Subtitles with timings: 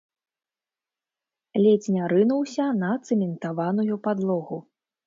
[1.65, 4.57] Ледзь не рынуўся на цэментаваную падлогу.